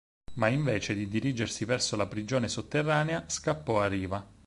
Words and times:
Ma 0.37 0.47
invece 0.47 0.95
di 0.95 1.07
dirigersi 1.07 1.63
verso 1.63 1.95
la 1.95 2.07
prigione 2.07 2.47
sotterranea, 2.47 3.25
scappò 3.29 3.81
a 3.81 3.85
riva. 3.87 4.25